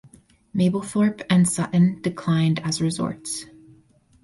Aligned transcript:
Mablethorpe 0.55 1.21
and 1.29 1.47
Sutton 1.47 2.01
declined 2.01 2.59
as 2.65 2.81
resorts. 2.81 3.45